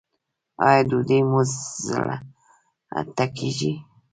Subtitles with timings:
[0.67, 1.41] ایا ډوډۍ مو
[1.85, 2.15] زړه
[3.15, 3.71] ته کیږي؟